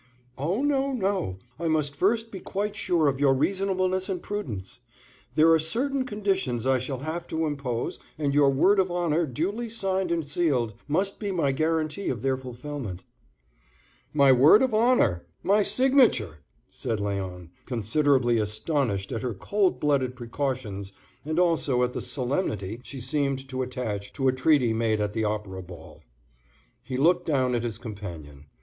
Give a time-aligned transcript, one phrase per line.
[0.35, 4.79] "Oh, no, no; I must first be quite sure of your reasonableness and prudence.
[5.35, 9.69] There are certain conditions I shall have to impose, and your word of honor duly
[9.69, 13.03] signed and sealed, must be my guarantee of their fulfilment."
[14.11, 15.27] "My word of honor!
[15.43, 20.93] My signature!" said Léon, considerably astonished at her cold blooded precautions
[21.23, 25.25] and also at the solemnity she seemed to attach to a treaty made at the
[25.25, 26.01] Opera Ball.
[26.81, 28.45] He looked down at his companion.